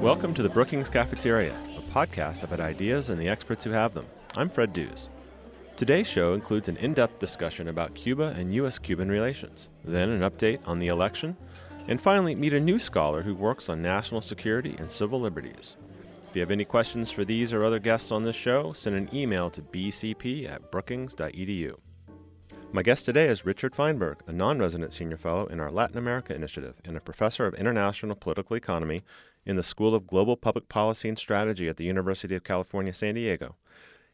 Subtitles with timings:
[0.00, 4.06] Welcome to the Brookings Cafeteria, a podcast about ideas and the experts who have them.
[4.36, 5.08] I'm Fred Dews.
[5.76, 8.78] Today's show includes an in depth discussion about Cuba and U.S.
[8.78, 11.36] Cuban relations, then an update on the election,
[11.88, 15.76] and finally, meet a new scholar who works on national security and civil liberties.
[16.30, 19.12] If you have any questions for these or other guests on this show, send an
[19.12, 21.74] email to bcp at brookings.edu.
[22.70, 26.34] My guest today is Richard Feinberg, a non resident senior fellow in our Latin America
[26.34, 29.02] Initiative and a professor of international political economy
[29.48, 33.14] in the School of Global Public Policy and Strategy at the University of California, San
[33.14, 33.56] Diego.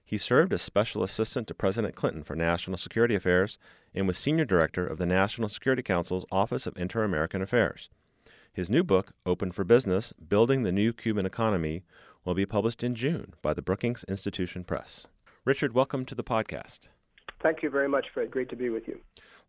[0.05, 3.59] He served as special assistant to President Clinton for national security affairs
[3.93, 7.89] and was senior director of the National Security Council's Office of Inter American Affairs.
[8.53, 11.83] His new book, Open for Business Building the New Cuban Economy,
[12.25, 15.09] will be published in June by the Brookings Institution Press.
[15.45, 16.89] Richard, welcome to the podcast.
[17.45, 18.31] Thank you very much, Fred.
[18.31, 18.99] Great to be with you.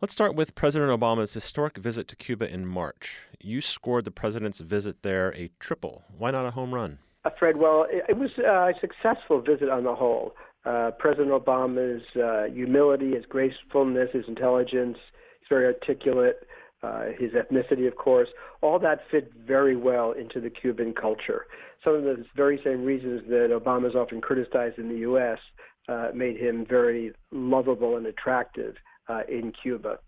[0.01, 3.19] Let's start with President Obama's historic visit to Cuba in March.
[3.39, 6.03] You scored the president's visit there a triple.
[6.17, 6.99] Why not a home run?
[7.23, 10.35] Uh, Fred, well, it, it was uh, a successful visit on the whole.
[10.65, 14.97] Uh, President Obama's uh, humility, his gracefulness, his intelligence,
[15.39, 16.45] he's very articulate,
[16.83, 18.27] uh, his ethnicity, of course,
[18.61, 21.45] all that fit very well into the Cuban culture.
[21.81, 25.39] Some of the very same reasons that Obama is often criticized in the U.S.
[25.87, 28.73] Uh, made him very lovable and attractive
[29.07, 29.99] uh, in Cuba.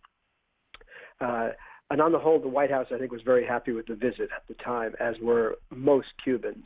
[1.22, 1.50] Uh,
[1.92, 4.30] and on the whole, the White House, I think, was very happy with the visit
[4.36, 6.66] at the time, as were most Cubans.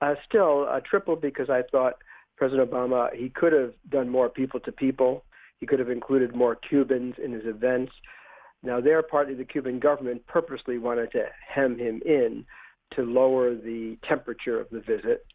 [0.00, 1.94] Uh, still, a triple because I thought
[2.36, 5.24] President Obama, he could have done more people to people.
[5.58, 7.92] He could have included more Cubans in his events.
[8.62, 12.44] Now, their party, the Cuban government, purposely wanted to hem him in
[12.94, 15.26] to lower the temperature of the visit.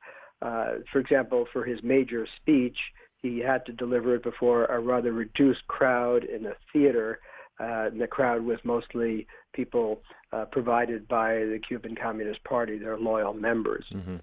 [0.44, 2.78] Uh, for example, for his major speech,
[3.22, 7.20] he had to deliver it before a rather reduced crowd in a theater.
[7.60, 10.02] Uh, and the crowd was mostly people
[10.34, 13.86] uh, provided by the Cuban Communist Party, their loyal members.
[13.94, 14.18] Mm-hmm.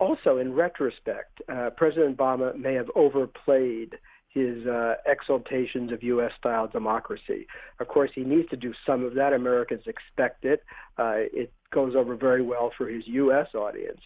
[0.00, 3.96] Also, in retrospect, uh, President Obama may have overplayed
[4.28, 6.32] his uh, exaltations of U.S.
[6.36, 7.46] style democracy.
[7.78, 9.32] Of course, he needs to do some of that.
[9.32, 10.64] Americans expect it.
[10.98, 13.46] Uh, it goes over very well for his U.S.
[13.54, 14.00] audience.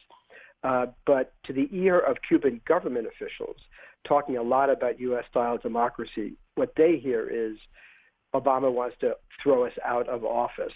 [0.65, 3.57] Uh, but to the ear of Cuban government officials,
[4.07, 5.25] talking a lot about U.S.
[5.31, 7.57] style democracy, what they hear is
[8.35, 10.73] Obama wants to throw us out of office.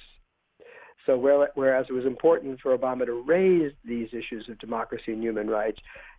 [1.06, 1.16] So
[1.54, 5.78] whereas it was important for Obama to raise these issues of democracy and human rights,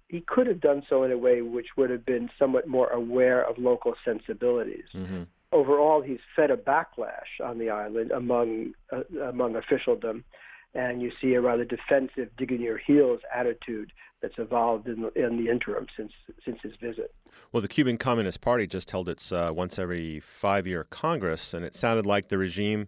[0.09, 3.47] he could have done so in a way which would have been somewhat more aware
[3.47, 4.83] of local sensibilities.
[4.93, 5.23] Mm-hmm.
[5.53, 10.25] Overall, he's fed a backlash on the island among uh, among officialdom
[10.73, 13.91] and you see a rather defensive, digging your heels attitude
[14.21, 16.11] that's evolved in the, in the interim since
[16.45, 17.13] since his visit.
[17.51, 21.63] Well, the Cuban Communist Party just held its uh, once every five year Congress, and
[21.65, 22.87] it sounded like the regime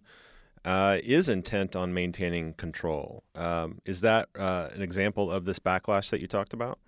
[0.63, 3.23] uh, is intent on maintaining control.
[3.35, 6.79] Um, is that uh, an example of this backlash that you talked about?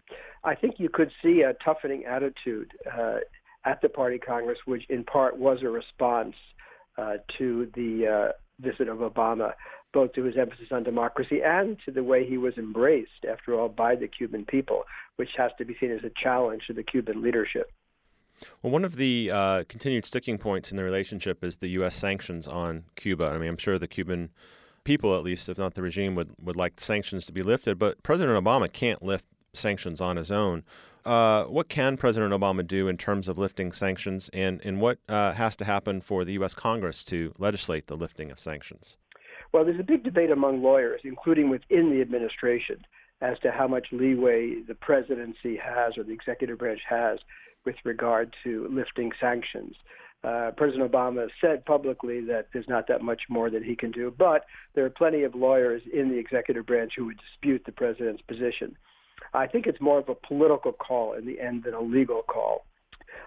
[0.44, 3.18] I think you could see a toughening attitude uh,
[3.66, 6.35] at the party Congress, which in part was a response
[6.97, 9.53] uh, to the uh, visit of Obama
[9.94, 13.70] both to his emphasis on democracy and to the way he was embraced, after all,
[13.70, 14.84] by the Cuban people,
[15.16, 17.72] which has to be seen as a challenge to the Cuban leadership.
[18.62, 21.96] Well, one of the uh, continued sticking points in the relationship is the U.S.
[21.96, 23.26] sanctions on Cuba.
[23.26, 24.30] I mean, I'm sure the Cuban
[24.84, 28.02] people, at least, if not the regime, would, would like sanctions to be lifted, but
[28.03, 30.64] President Obama can't lift sanctions on his own.
[31.03, 35.31] Uh, what can President Obama do in terms of lifting sanctions, and, and what uh,
[35.31, 36.53] has to happen for the U.S.
[36.53, 38.97] Congress to legislate the lifting of sanctions?
[39.57, 42.85] Well, there's a big debate among lawyers, including within the administration,
[43.22, 47.18] as to how much leeway the presidency has or the executive branch has
[47.66, 49.73] with regard to lifting sanctions.
[50.23, 54.13] Uh, President Obama said publicly that there's not that much more that he can do,
[54.16, 58.22] but there are plenty of lawyers in the executive branch who would dispute the president's
[58.22, 58.78] position.
[59.34, 62.67] I think it's more of a political call in the end than a legal call.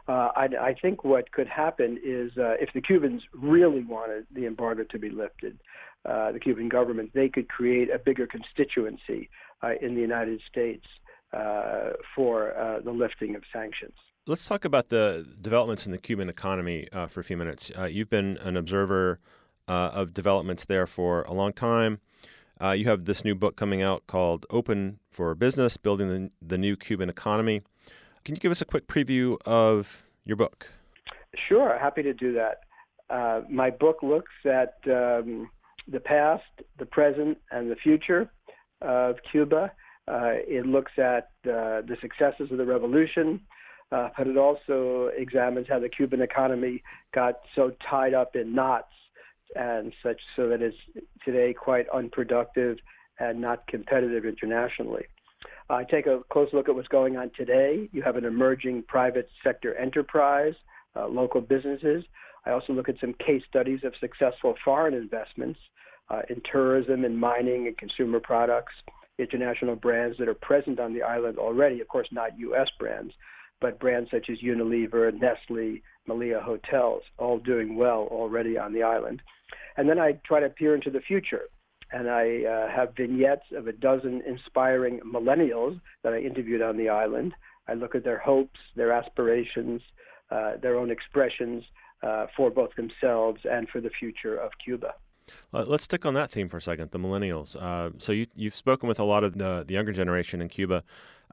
[0.08, 4.46] Uh, I, I think what could happen is uh, if the Cubans really wanted the
[4.46, 5.58] embargo to be lifted,
[6.04, 9.28] uh, the Cuban government, they could create a bigger constituency
[9.62, 10.84] uh, in the United States
[11.32, 13.94] uh, for uh, the lifting of sanctions.
[14.26, 17.70] Let's talk about the developments in the Cuban economy uh, for a few minutes.
[17.88, 19.18] you've been an observer
[19.68, 22.00] of developments there for a long time.
[22.74, 26.76] you have this new book coming out called Open for Business Building the, the New
[26.76, 27.62] Cuban Economy.
[28.24, 30.66] Can you give us a quick preview of your book?
[31.48, 32.60] Sure, happy to do that.
[33.08, 35.50] Uh, my book looks at um,
[35.90, 36.42] the past,
[36.78, 38.30] the present, and the future
[38.82, 39.72] of Cuba.
[40.08, 43.40] Uh, it looks at uh, the successes of the revolution,
[43.92, 46.82] uh, but it also examines how the Cuban economy
[47.14, 48.92] got so tied up in knots
[49.56, 50.76] and such so that it's
[51.24, 52.78] today quite unproductive
[53.18, 55.04] and not competitive internationally.
[55.68, 57.88] I take a close look at what's going on today.
[57.92, 60.54] You have an emerging private sector enterprise,
[60.96, 62.04] uh, local businesses.
[62.46, 65.60] I also look at some case studies of successful foreign investments
[66.10, 68.72] uh, in tourism and mining and consumer products,
[69.18, 72.68] international brands that are present on the island already, of course, not U.S.
[72.78, 73.12] brands,
[73.60, 79.22] but brands such as Unilever, Nestle, Melia Hotels, all doing well already on the island.
[79.76, 81.42] And then I try to peer into the future.
[81.92, 86.88] And I uh, have vignettes of a dozen inspiring millennials that I interviewed on the
[86.88, 87.34] island.
[87.68, 89.80] I look at their hopes, their aspirations,
[90.30, 91.64] uh, their own expressions
[92.02, 94.94] uh, for both themselves and for the future of Cuba.
[95.52, 97.56] Let's stick on that theme for a second, the millennials.
[97.56, 100.84] Uh, so you, have spoken with a lot of the, the, younger generation in Cuba.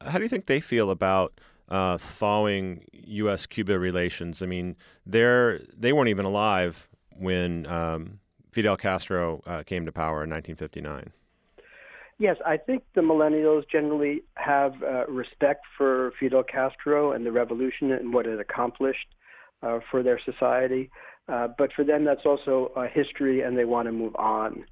[0.02, 1.40] How do you think they feel about
[1.70, 4.42] uh, thawing U.S.-Cuba relations?
[4.42, 8.20] I mean, they're they weren't even alive when um,
[8.52, 11.12] Fidel Castro uh, came to power in 1959.
[12.20, 17.92] Yes, I think the millennials generally have uh, respect for Fidel Castro and the revolution
[17.92, 19.08] and what it accomplished
[19.62, 20.90] uh, for their society.
[21.28, 24.64] Uh, but for them, that's also a history, and they want to move on.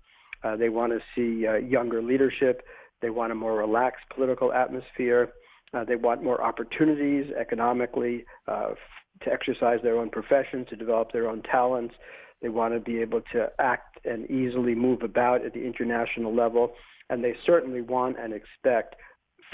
[0.43, 2.61] Uh, they want to see uh, younger leadership.
[3.01, 5.33] They want a more relaxed political atmosphere.
[5.73, 8.77] Uh, they want more opportunities economically uh, f-
[9.23, 11.95] to exercise their own profession, to develop their own talents.
[12.41, 16.73] They want to be able to act and easily move about at the international level.
[17.09, 18.95] And they certainly want and expect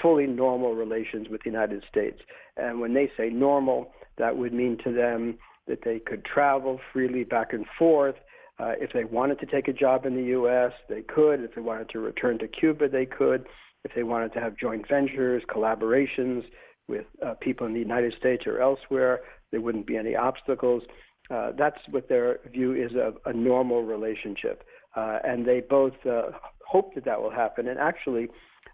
[0.02, 2.20] fully normal relations with the United States.
[2.58, 5.38] And when they say normal, that would mean to them
[5.72, 8.16] that they could travel freely back and forth.
[8.60, 11.40] Uh, if they wanted to take a job in the U.S., they could.
[11.42, 13.46] If they wanted to return to Cuba, they could.
[13.86, 16.44] If they wanted to have joint ventures, collaborations
[16.90, 19.22] with uh, people in the United States or elsewhere,
[19.52, 20.84] there wouldn't be any obstacles.
[21.30, 24.64] Uh, that's what their view is of a normal relationship.
[24.94, 26.32] Uh, and they both uh,
[26.68, 27.70] hope that that will happen.
[27.70, 28.28] And actually,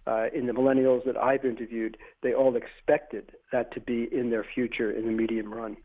[0.07, 4.43] uh, in the millennials that I've interviewed, they all expected that to be in their
[4.55, 5.77] future in the medium run.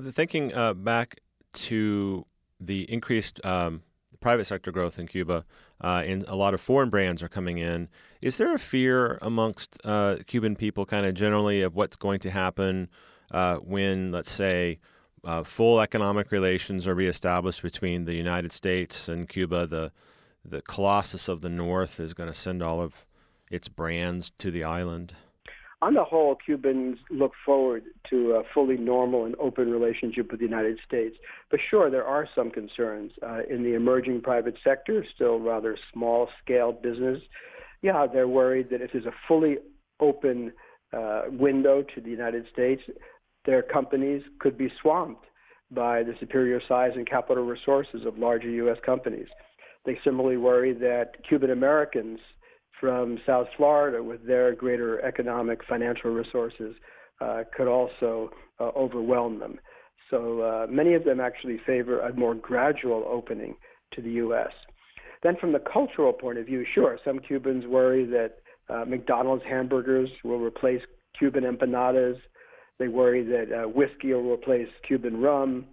[0.00, 1.20] Thinking uh, back
[1.54, 2.26] to
[2.60, 3.82] the increased um,
[4.20, 5.44] private sector growth in Cuba,
[5.82, 7.88] uh, and a lot of foreign brands are coming in.
[8.22, 12.30] Is there a fear amongst uh, Cuban people, kind of generally, of what's going to
[12.30, 12.88] happen
[13.30, 14.80] uh, when, let's say,
[15.24, 19.66] uh, full economic relations are reestablished between the United States and Cuba?
[19.66, 19.92] The
[20.44, 23.06] the Colossus of the North is going to send all of
[23.50, 25.14] its brands to the island?
[25.82, 30.46] On the whole, Cubans look forward to a fully normal and open relationship with the
[30.46, 31.16] United States.
[31.50, 33.12] But sure, there are some concerns.
[33.22, 37.20] Uh, in the emerging private sector, still rather small scale business,
[37.82, 39.56] yeah, they're worried that if there's a fully
[40.00, 40.52] open
[40.96, 42.82] uh, window to the United States,
[43.44, 45.26] their companies could be swamped
[45.70, 48.78] by the superior size and capital resources of larger U.S.
[48.86, 49.26] companies.
[49.84, 52.20] They similarly worry that Cuban Americans
[52.84, 56.76] from South Florida with their greater economic financial resources
[57.18, 58.28] uh, could also
[58.60, 59.58] uh, overwhelm them.
[60.10, 63.54] So uh, many of them actually favor a more gradual opening
[63.94, 64.50] to the U.S.
[65.22, 68.34] Then, from the cultural point of view, sure, some Cubans worry that
[68.68, 70.82] uh, McDonald's hamburgers will replace
[71.18, 72.18] Cuban empanadas.
[72.78, 75.64] They worry that uh, whiskey will replace Cuban rum.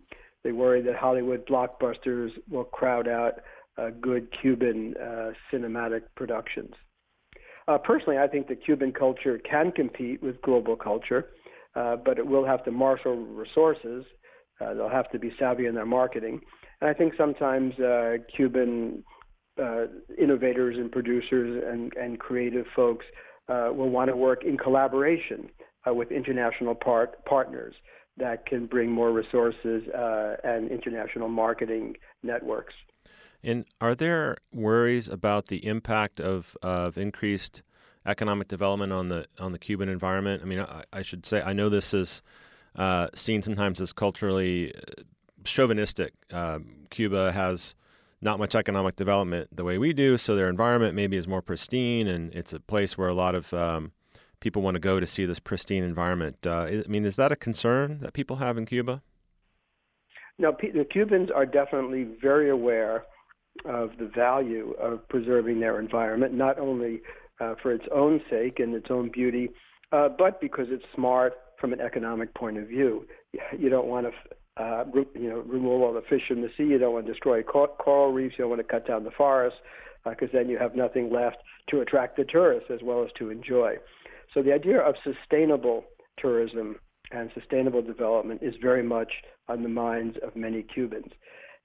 [0.45, 3.33] They worry that Hollywood blockbusters will crowd out
[3.77, 4.93] uh, good Cuban
[5.51, 6.73] cinematic productions.
[7.67, 11.27] Uh, personally, I think the Cuban culture can compete with global culture,
[11.75, 14.05] uh, but it will have to marshal resources.
[14.59, 16.41] Uh, they'll have to be savvy in their marketing.
[16.79, 19.03] And I think sometimes uh, Cuban
[19.61, 19.85] uh,
[20.17, 23.05] innovators and producers and, and creative folks
[23.49, 25.49] uh, will want to work in collaboration
[25.87, 27.73] with international part- partners
[28.17, 29.83] that can bring more resources
[30.43, 32.73] and international marketing networks.
[33.43, 37.63] And are there worries about the impact of, of increased
[38.05, 40.41] economic development on the on the Cuban environment?
[40.41, 42.21] I mean, I, I should say I know this is
[42.75, 45.03] uh, seen sometimes as culturally uh,
[45.43, 46.13] chauvinistic.
[46.31, 47.75] Um, Cuba has
[48.21, 52.07] not much economic development the way we do, so their environment maybe is more pristine,
[52.07, 53.91] and it's a place where a lot of um,
[54.39, 56.37] people want to go to see this pristine environment.
[56.45, 59.01] Uh, I mean, is that a concern that people have in Cuba?
[60.37, 63.05] No, the Cubans are definitely very aware
[63.65, 67.01] of the value of preserving their environment, not only
[67.39, 69.49] uh, for its own sake and its own beauty,
[69.91, 73.05] uh, but because it's smart from an economic point of view.
[73.57, 76.63] You don't want to, uh, you know, remove all the fish from the sea.
[76.63, 78.35] You don't want to destroy coral reefs.
[78.37, 79.59] You don't want to cut down the forests
[80.03, 81.37] because uh, then you have nothing left
[81.69, 83.75] to attract the tourists as well as to enjoy.
[84.33, 85.83] So the idea of sustainable
[86.17, 86.77] tourism
[87.11, 89.11] and sustainable development is very much
[89.47, 91.11] on the minds of many Cubans.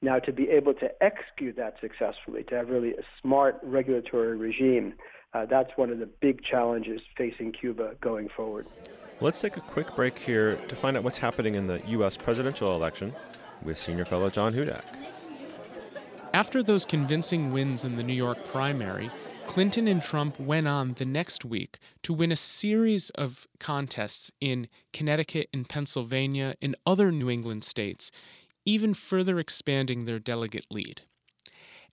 [0.03, 4.95] Now, to be able to execute that successfully, to have really a smart regulatory regime,
[5.33, 8.67] uh, that's one of the big challenges facing Cuba going forward.
[9.21, 12.17] Let's take a quick break here to find out what's happening in the U.S.
[12.17, 13.15] presidential election
[13.63, 14.85] with senior fellow John Hudak.
[16.35, 19.11] After those convincing wins in the New York primary,
[19.47, 24.69] Clinton and Trump went on the next week to win a series of contests in
[24.93, 28.11] Connecticut and Pennsylvania and other New England states,
[28.67, 31.01] even further expanding their delegate lead.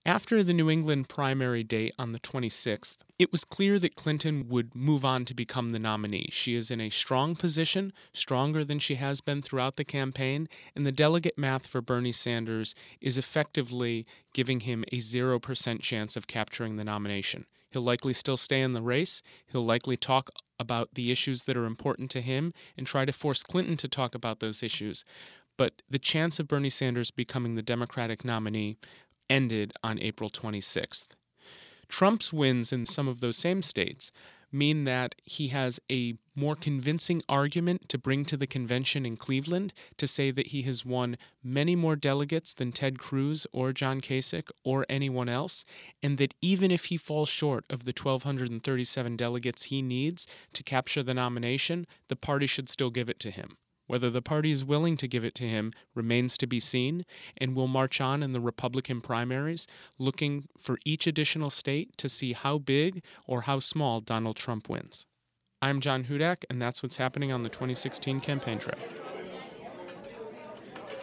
[0.06, 4.76] After the New England primary date on the 26th, it was clear that Clinton would
[4.76, 6.28] move on to become the nominee.
[6.30, 10.86] She is in a strong position, stronger than she has been throughout the campaign, and
[10.86, 16.76] the delegate math for Bernie Sanders is effectively giving him a 0% chance of capturing
[16.76, 17.46] the nomination.
[17.72, 19.22] He'll likely still stay in the race.
[19.48, 23.42] He'll likely talk about the issues that are important to him and try to force
[23.42, 25.04] Clinton to talk about those issues.
[25.58, 28.78] But the chance of Bernie Sanders becoming the Democratic nominee
[29.30, 31.08] ended on April 26th.
[31.88, 34.12] Trump's wins in some of those same states
[34.54, 39.74] mean that he has a more convincing argument to bring to the convention in Cleveland
[39.98, 44.50] to say that he has won many more delegates than Ted Cruz or John Kasich
[44.64, 45.66] or anyone else,
[46.02, 51.04] and that even if he falls short of the 1,237 delegates he needs to capture
[51.04, 53.58] the nomination, the party should still give it to him.
[53.88, 57.06] Whether the party is willing to give it to him remains to be seen,
[57.38, 59.68] and will march on in the Republican primaries,
[60.00, 65.06] looking for each additional state to see how big or how small Donald Trump wins.
[65.62, 68.78] I'm John Hudak, and that's what's happening on the 2016 campaign trail.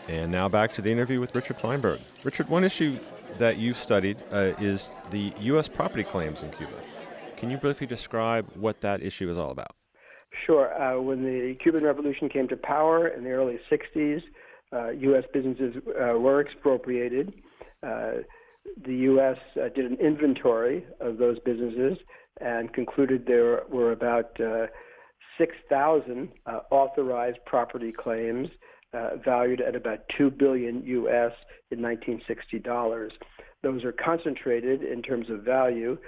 [0.09, 2.01] And now back to the interview with Richard Feinberg.
[2.25, 2.99] Richard, one issue
[3.39, 5.69] that you've studied uh, is the U.S.
[5.69, 6.73] property claims in Cuba.
[7.37, 9.77] Can you briefly describe what that issue is all about?
[10.47, 10.73] Sure.
[10.81, 14.23] Uh, when the Cuban Revolution came to power in the early 60s,
[14.73, 15.25] uh, U.S.
[15.33, 17.33] businesses uh, were expropriated.
[17.83, 18.23] Uh,
[18.87, 19.37] the U.S.
[19.57, 21.99] Uh, did an inventory of those businesses
[22.41, 24.67] and concluded there were about uh,
[25.39, 26.29] 6,000
[26.71, 28.49] authorized property claims
[29.25, 31.33] valued at about 2 billion U.S.
[31.71, 33.13] in 1960 dollars.
[33.63, 35.99] Those are concentrated in terms of value.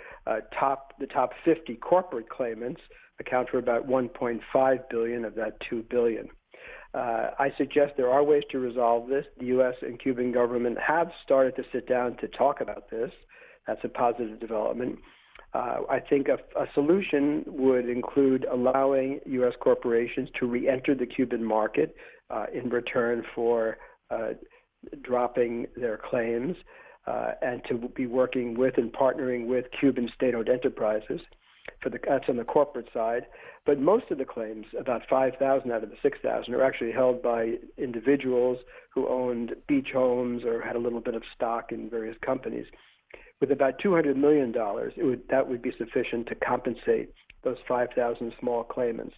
[0.58, 2.80] top the top 50 corporate claimants
[3.26, 6.28] account for about 1.5 billion of that 2 billion.
[6.94, 9.24] Uh, I suggest there are ways to resolve this.
[9.40, 9.74] The U.S.
[9.80, 13.10] and Cuban government have started to sit down to talk about this.
[13.66, 14.98] That's a positive development.
[15.54, 19.52] Uh, I think a, a, solution would include allowing U.S.
[19.60, 21.94] corporations to re-enter the Cuban market
[22.30, 23.76] uh, in return for
[24.10, 24.30] uh,
[25.02, 26.56] dropping their claims,
[27.06, 31.20] uh, and to be working with and partnering with Cuban state-owned enterprises
[31.82, 33.26] for the that's on the corporate side.
[33.64, 37.54] But most of the claims, about 5,000 out of the 6,000, are actually held by
[37.78, 38.58] individuals
[38.92, 42.66] who owned beach homes or had a little bit of stock in various companies.
[43.40, 44.94] With about 200 million dollars,
[45.30, 47.12] that would be sufficient to compensate
[47.44, 49.14] those 5,000 small claimants.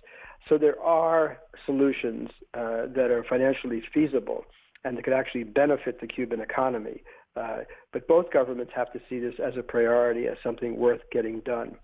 [0.48, 4.44] So there are solutions uh, that are financially feasible
[4.84, 7.02] and that could actually benefit the Cuban economy.
[7.36, 7.60] Uh,
[7.92, 11.76] but both governments have to see this as a priority, as something worth getting done.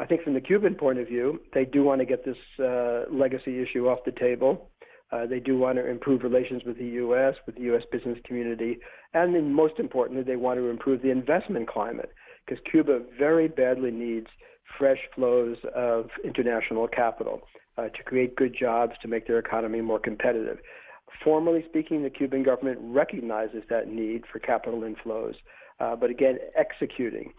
[0.00, 3.04] I think from the Cuban point of view, they do want to get this uh,
[3.10, 4.70] legacy issue off the table.
[5.10, 7.82] Uh, they do want to improve relations with the U.S., with the U.S.
[7.90, 8.78] business community,
[9.14, 12.12] and then most importantly, they want to improve the investment climate
[12.46, 14.26] because Cuba very badly needs
[14.78, 17.40] fresh flows of international capital
[17.78, 20.58] uh, to create good jobs to make their economy more competitive.
[21.24, 25.34] Formally speaking, the Cuban government recognizes that need for capital inflows,
[25.80, 27.32] uh, but again, executing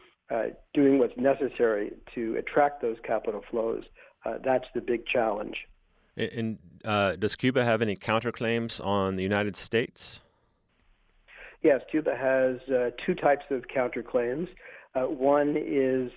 [0.74, 3.84] doing what's necessary to attract those capital flows,
[4.26, 5.56] uh, that's the big challenge.
[6.18, 10.20] And uh, does Cuba have any counterclaims on the United States?
[11.62, 14.48] Yes, Cuba has uh, two types of counterclaims.
[14.96, 16.12] Uh, one is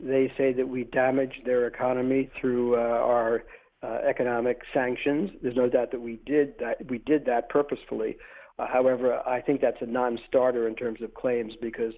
[0.00, 3.44] they say that we damaged their economy through our
[3.82, 5.30] economic sanctions.
[5.42, 6.88] There's no doubt that we did that.
[6.88, 8.16] We did that purposefully.
[8.58, 11.92] however, I think that's a non-starter in terms of claims because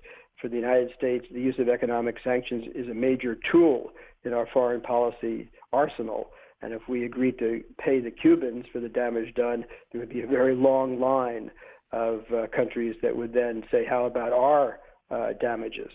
[0.47, 3.91] for the United States, the use of economic sanctions is a major tool
[4.25, 6.29] in our foreign policy arsenal.
[6.62, 10.23] And if we agreed to pay the Cubans for the damage done, there would be
[10.23, 11.50] a very long line
[11.91, 14.79] of uh, countries that would then say, How about our
[15.11, 15.91] uh, damages?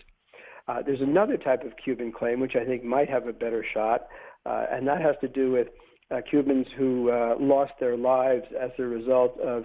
[0.68, 4.02] Uh, there's another type of Cuban claim which I think might have a better shot,
[4.44, 5.68] uh, and that has to do with
[6.10, 9.64] uh, Cubans who uh, lost their lives as a result of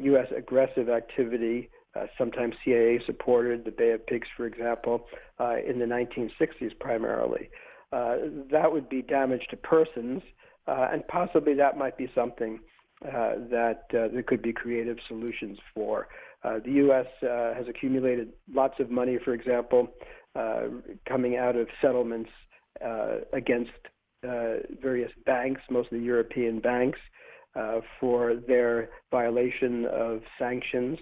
[0.00, 0.28] U.S.
[0.34, 5.06] aggressive activity uh, sometimes CIA supported the Bay of Pigs, for example,
[5.38, 7.48] uh, in the 1960s primarily.
[7.92, 8.16] Uh,
[8.50, 10.22] that would be damage to persons,
[10.66, 12.58] uh, and possibly that might be something
[13.04, 16.08] uh, that there could be creative solutions for.
[16.44, 17.06] The U.S.
[17.22, 19.88] Has accumulated lots of money, for example,
[21.08, 22.30] coming out of settlements
[23.32, 23.70] against
[24.22, 26.98] various banks, mostly European banks,
[28.00, 30.98] for their violation of sanctions.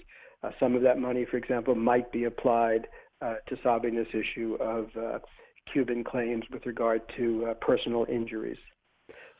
[0.58, 2.86] Some of that money, for example, might be applied
[3.22, 4.88] to solving this issue of
[5.72, 8.58] Cuban claims with regard to personal injuries.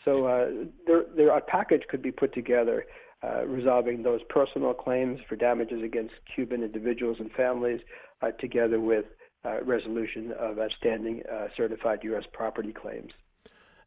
[0.04, 0.48] So uh,
[0.86, 2.84] there, there, a package could be put together
[3.22, 7.80] uh, resolving those personal claims for damages against Cuban individuals and families,
[8.20, 9.06] uh, together with
[9.44, 12.24] uh, resolution of outstanding uh, certified U.S.
[12.32, 13.12] property claims.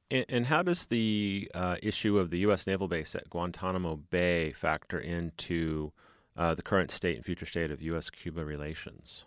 [0.09, 2.65] And, and how does the uh, issue of the U.S.
[2.65, 5.91] naval base at Guantanamo Bay factor into
[6.37, 9.23] the current state and future state of U.S.-Cuba relations?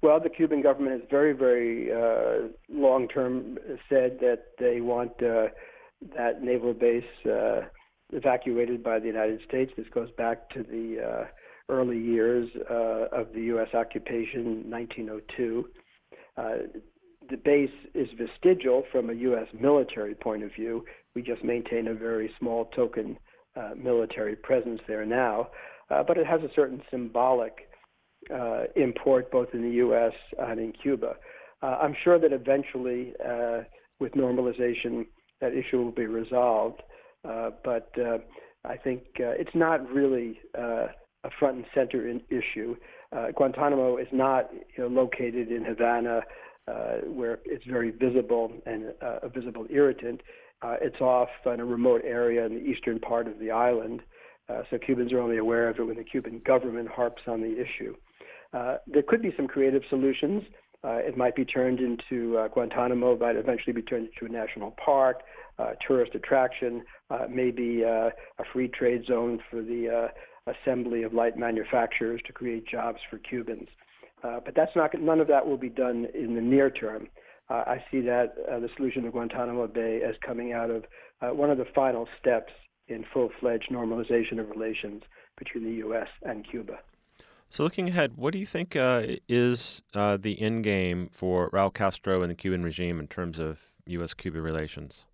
[0.00, 5.48] Well, the Cuban government has very, very uh, long term said that they want uh,
[6.16, 7.62] that naval base uh,
[8.12, 9.72] evacuated by the United States.
[9.76, 11.24] This goes back to the uh,
[11.68, 13.74] early years uh, of the U.S.
[13.74, 15.68] occupation, 1902.
[16.36, 16.42] Uh,
[17.28, 19.48] the base is vestigial from a U.S.
[19.58, 20.84] military point of view.
[21.14, 23.18] We just maintain a very small token
[23.76, 25.48] military presence there now,
[25.88, 27.68] but it has a certain symbolic
[28.34, 30.12] uh, import both in the U.S.
[30.38, 31.14] and in Cuba.
[31.62, 33.60] Uh, I'm sure that eventually, uh,
[34.00, 35.06] with normalization,
[35.40, 36.82] that issue will be resolved.
[37.28, 38.18] Uh, but uh,
[38.64, 42.76] I think uh, it's not really a front and center issue.
[43.34, 46.20] Guantanamo is not you know, located in Havana,
[47.06, 50.20] where it's very visible and a visible irritant.
[50.62, 54.02] It's off in a remote area in the eastern part of the island.
[54.48, 57.52] Uh, so Cubans are only aware of it when the Cuban government harps on the
[57.52, 57.94] issue.
[58.52, 60.42] Uh, there could be some creative solutions.
[60.84, 64.74] Uh, it might be turned into uh, Guantanamo, might eventually be turned into a national
[64.82, 65.22] park,
[65.58, 70.08] uh, tourist attraction, uh, maybe uh, a free trade zone for the
[70.46, 73.68] uh, assembly of light manufacturers to create jobs for Cubans.
[74.22, 77.08] Uh, but that's not none of that will be done in the near term.
[77.54, 80.84] I see that uh, the solution of Guantanamo Bay as coming out of
[81.20, 82.52] uh, one of the final steps
[82.88, 85.02] in full-fledged normalization of relations
[85.36, 86.08] between the U.S.
[86.22, 86.78] and Cuba.
[87.50, 91.72] So, looking ahead, what do you think uh, is uh, the end game for Raul
[91.72, 94.12] Castro and the Cuban regime in terms of U.S.
[94.12, 95.04] Cuba relations?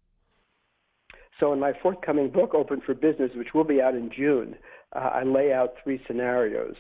[1.39, 4.57] So, in my forthcoming book, Open for Business, which will be out in June,
[4.97, 6.75] uh, I lay out three scenarios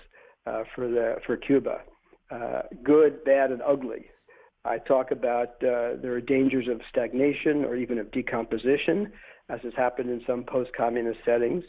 [0.46, 1.80] uh, for, the, for Cuba
[2.30, 4.06] uh, good, bad, and ugly.
[4.64, 9.12] I talk about uh, there are dangers of stagnation or even of decomposition,
[9.50, 11.64] as has happened in some post communist settings.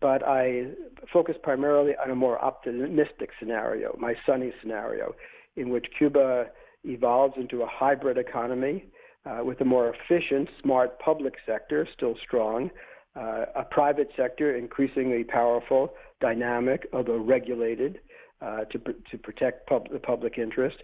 [0.00, 0.66] But I
[1.12, 5.14] focus primarily on a more optimistic scenario, my sunny scenario,
[5.56, 6.46] in which Cuba
[6.84, 8.84] evolves into a hybrid economy
[9.26, 12.70] uh, with a more efficient, smart public sector, still strong,
[13.16, 17.98] uh, a private sector increasingly powerful, dynamic, although regulated
[18.40, 20.76] uh, to, pr- to protect pub- the public interest,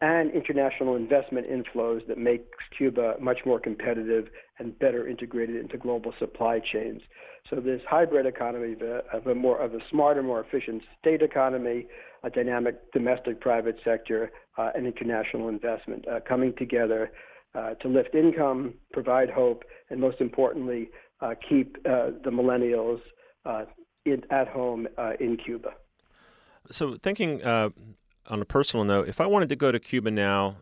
[0.00, 6.14] and international investment inflows that makes Cuba much more competitive and better integrated into global
[6.18, 7.02] supply chains.
[7.48, 8.76] So this hybrid economy
[9.12, 11.86] of a, more of a smarter, more efficient state economy,
[12.22, 17.10] a dynamic domestic private sector, uh, and international investment uh, coming together
[17.54, 20.88] uh, to lift income, provide hope, and most importantly,
[21.20, 23.00] uh, keep uh, the millennials
[23.44, 23.64] uh,
[24.06, 24.86] in, at home
[25.18, 25.70] in Cuba.
[26.70, 27.40] So thinking
[28.28, 30.56] on a personal note, if I wanted to go to Cuba now,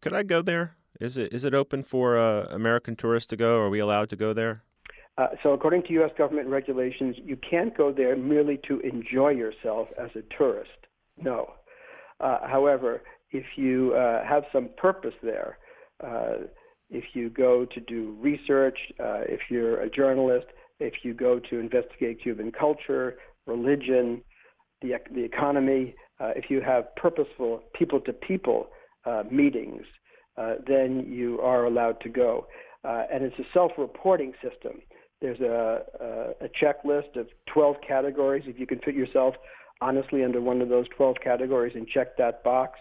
[0.00, 0.76] could I go there?
[1.00, 3.58] Is it is it open for uh, American tourists to go?
[3.58, 4.62] Are we allowed to go there?
[5.18, 6.10] Uh, so, according to U.S.
[6.16, 10.70] government regulations, you can't go there merely to enjoy yourself as a tourist.
[11.18, 11.52] No.
[12.20, 15.58] Uh, however, if you uh, have some purpose there,
[16.02, 16.46] uh,
[16.90, 20.46] if you go to do research, uh, if you're a journalist,
[20.78, 24.22] if you go to investigate Cuban culture, religion,
[24.80, 25.94] the the economy,
[26.36, 28.68] if you have purposeful people to people
[29.30, 29.84] meetings,
[30.38, 32.46] uh, then you are allowed to go.
[32.84, 34.80] Uh, and it's a self reporting system.
[35.20, 38.44] There's a, a, a, checklist of 12 categories.
[38.46, 39.34] If you can fit yourself
[39.80, 42.78] honestly under one of those 12 categories and check that box,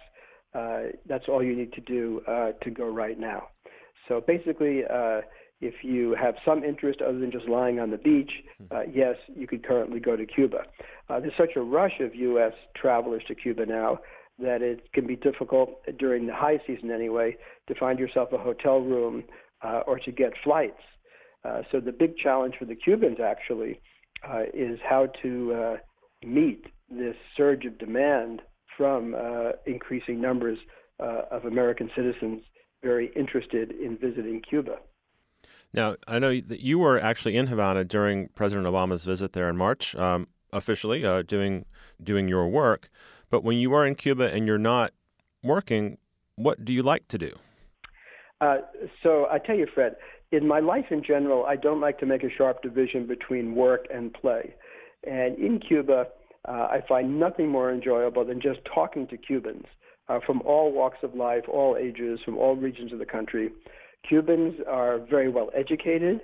[0.55, 3.43] uh, that's all you need to do uh, to go right now.
[4.07, 4.83] So basically,
[5.61, 8.75] if you have some interest other than just lying on the beach, hmm.
[8.75, 10.63] uh, yes, you could currently go to Cuba.
[11.09, 12.53] Uh, there's such a rush of U.S.
[12.75, 13.99] travelers to Cuba now
[14.39, 18.79] that it can be difficult during the high season anyway to find yourself a hotel
[18.79, 19.23] room
[19.63, 20.81] uh, or to get flights.
[21.43, 23.79] Uh, so the big challenge for the Cubans actually
[24.27, 25.77] uh, is how to uh,
[26.25, 28.41] meet this surge of demand
[28.77, 29.15] from
[29.67, 30.57] increasing numbers
[30.99, 32.41] of American citizens
[32.81, 34.77] very interested in visiting Cuba.
[35.73, 39.57] Now, I know that you were actually in Havana during President Obama's visit there in
[39.57, 39.95] March.
[39.95, 41.65] Um, officially uh, doing
[42.01, 42.89] doing your work.
[43.29, 44.93] But when you are in Cuba and you're not
[45.43, 45.97] working,
[46.35, 47.31] what do you like to do?
[48.41, 48.57] Uh,
[49.03, 49.95] so I tell you, Fred,
[50.31, 53.85] in my life in general, I don't like to make a sharp division between work
[53.93, 54.53] and play.
[55.05, 56.07] And in Cuba,
[56.47, 59.65] uh, I find nothing more enjoyable than just talking to Cubans
[60.09, 63.51] uh, from all walks of life, all ages, from all regions of the country.
[64.07, 66.21] Cubans are very well educated.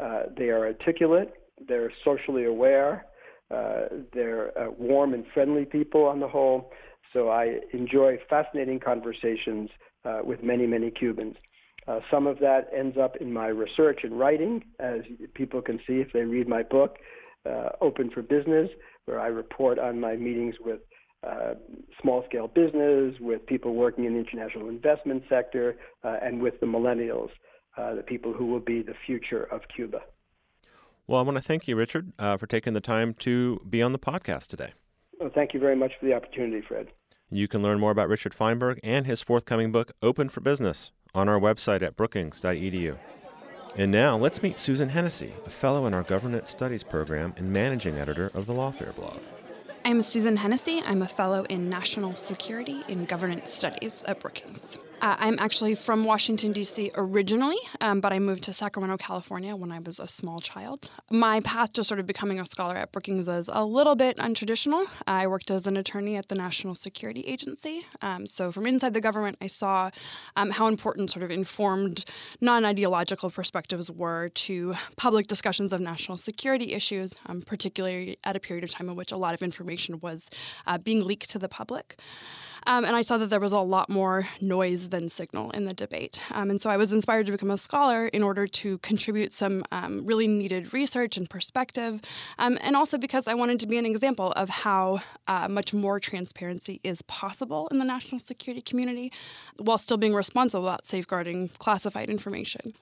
[0.00, 1.34] Uh, they are articulate.
[1.66, 3.06] They're socially aware.
[3.50, 6.70] Uh, they're uh, warm and friendly people on the whole.
[7.12, 9.70] So I enjoy fascinating conversations
[10.04, 11.36] uh, with many, many Cubans.
[11.86, 15.00] Uh, some of that ends up in my research and writing, as
[15.34, 16.96] people can see if they read my book,
[17.48, 18.70] uh, Open for Business,
[19.04, 20.80] where I report on my meetings with
[21.26, 21.54] uh,
[22.00, 26.66] small scale business, with people working in the international investment sector, uh, and with the
[26.66, 27.30] millennials,
[27.76, 30.00] uh, the people who will be the future of Cuba.
[31.06, 33.92] Well, I want to thank you, Richard, uh, for taking the time to be on
[33.92, 34.72] the podcast today.
[35.20, 36.88] Well, thank you very much for the opportunity, Fred.
[37.30, 41.28] You can learn more about Richard Feinberg and his forthcoming book, Open for Business, on
[41.28, 42.96] our website at brookings.edu.
[43.76, 47.98] And now let's meet Susan Hennessey, a fellow in our Governance Studies program and managing
[47.98, 49.20] editor of the Lawfare blog.
[49.86, 50.82] I'm Susan Hennessey.
[50.86, 54.78] I'm a fellow in National Security in Governance Studies at Brookings.
[55.04, 56.90] Uh, I'm actually from Washington, D.C.
[56.96, 60.88] originally, um, but I moved to Sacramento, California when I was a small child.
[61.10, 64.86] My path to sort of becoming a scholar at Brookings is a little bit untraditional.
[65.06, 67.84] I worked as an attorney at the National Security Agency.
[68.00, 69.90] Um, so, from inside the government, I saw
[70.36, 72.06] um, how important sort of informed,
[72.40, 78.40] non ideological perspectives were to public discussions of national security issues, um, particularly at a
[78.40, 80.30] period of time in which a lot of information was
[80.66, 81.98] uh, being leaked to the public.
[82.66, 85.74] Um, and I saw that there was a lot more noise than signal in the
[85.74, 86.20] debate.
[86.30, 89.64] Um, and so I was inspired to become a scholar in order to contribute some
[89.72, 92.00] um, really needed research and perspective,
[92.38, 95.98] um, and also because I wanted to be an example of how uh, much more
[95.98, 99.12] transparency is possible in the national security community
[99.56, 102.74] while still being responsible about safeguarding classified information.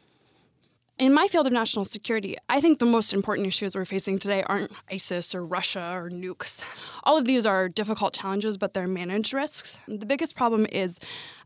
[1.02, 4.44] In my field of national security, I think the most important issues we're facing today
[4.44, 6.62] aren't ISIS or Russia or nukes.
[7.02, 9.76] All of these are difficult challenges, but they're managed risks.
[9.88, 11.00] The biggest problem is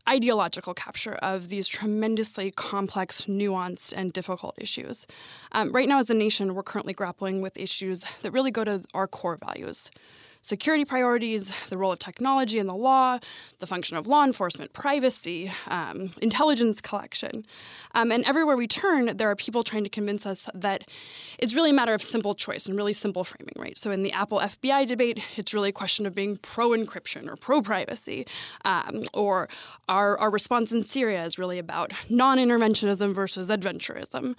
[0.07, 5.07] ideological capture of these tremendously complex, nuanced, and difficult issues.
[5.53, 8.83] Um, right now, as a nation, we're currently grappling with issues that really go to
[8.93, 9.89] our core values
[10.47, 13.19] security priorities, the role of technology in the law,
[13.59, 17.45] the function of law enforcement, privacy, um, intelligence collection.
[17.93, 20.85] Um, and everywhere we turn, there are people trying to convince us that
[21.37, 23.77] it's really a matter of simple choice and really simple framing, right?
[23.77, 27.35] So in the Apple FBI debate, it's really a question of being pro encryption or
[27.35, 28.25] pro privacy.
[28.63, 29.49] Um, or
[29.89, 34.35] our, our response in Syria is really about non interventionism versus adventurism.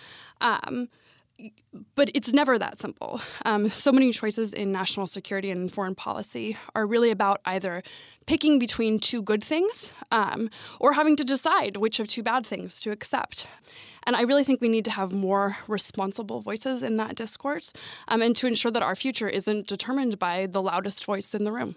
[1.94, 3.20] But it's never that simple.
[3.44, 7.82] Um, so many choices in national security and foreign policy are really about either
[8.26, 12.80] picking between two good things um, or having to decide which of two bad things
[12.80, 13.46] to accept.
[14.04, 17.72] And I really think we need to have more responsible voices in that discourse
[18.08, 21.52] um, and to ensure that our future isn't determined by the loudest voice in the
[21.52, 21.76] room.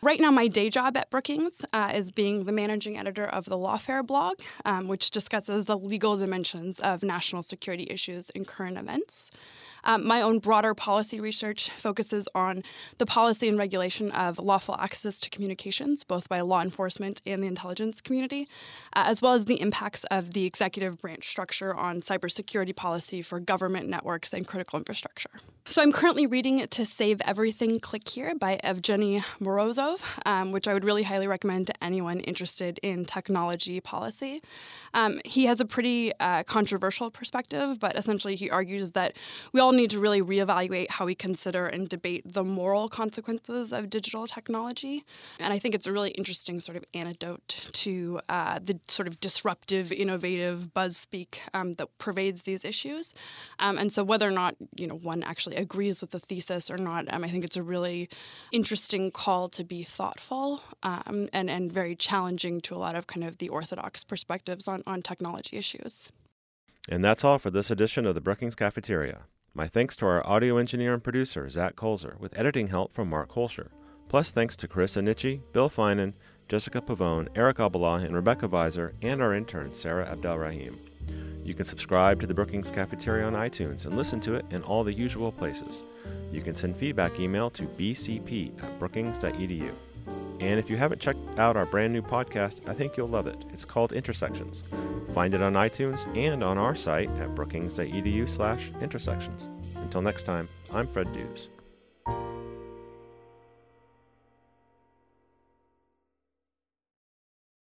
[0.00, 3.58] Right now, my day job at Brookings uh, is being the managing editor of the
[3.58, 9.32] Lawfare blog, um, which discusses the legal dimensions of national security issues and current events.
[9.88, 12.62] Um, my own broader policy research focuses on
[12.98, 17.46] the policy and regulation of lawful access to communications, both by law enforcement and the
[17.46, 18.46] intelligence community,
[18.92, 23.40] uh, as well as the impacts of the executive branch structure on cybersecurity policy for
[23.40, 25.30] government networks and critical infrastructure.
[25.64, 30.74] So I'm currently reading To Save Everything Click Here by Evgeny Morozov, um, which I
[30.74, 34.42] would really highly recommend to anyone interested in technology policy.
[34.94, 39.16] Um, he has a pretty uh, controversial perspective, but essentially he argues that
[39.52, 43.88] we all need to really reevaluate how we consider and debate the moral consequences of
[43.88, 45.04] digital technology.
[45.38, 49.20] And I think it's a really interesting sort of antidote to uh, the sort of
[49.20, 53.14] disruptive, innovative buzz speak um, that pervades these issues.
[53.58, 56.76] Um, and so whether or not you know one actually agrees with the thesis or
[56.76, 58.08] not, um, I think it's a really
[58.52, 63.24] interesting call to be thoughtful um, and and very challenging to a lot of kind
[63.24, 66.10] of the orthodox perspectives on, on technology issues.
[66.90, 69.20] And that's all for this edition of the Brookings Cafeteria.
[69.54, 73.32] My thanks to our audio engineer and producer, Zach Kolzer, with editing help from Mark
[73.32, 73.68] Hoelscher.
[74.08, 76.12] Plus, thanks to Carissa Nitchie, Bill Finan,
[76.48, 80.74] Jessica Pavone, Eric Abala, and Rebecca Viser, and our intern, Sarah Abdelrahim.
[81.44, 84.84] You can subscribe to the Brookings Cafeteria on iTunes and listen to it in all
[84.84, 85.82] the usual places.
[86.30, 89.72] You can send feedback email to bcp at brookings.edu.
[90.40, 93.44] And if you haven't checked out our brand new podcast, I think you'll love it.
[93.52, 94.62] It's called Intersections.
[95.12, 99.48] Find it on iTunes and on our site at brookings.edu slash intersections.
[99.76, 101.48] Until next time, I'm Fred Dews.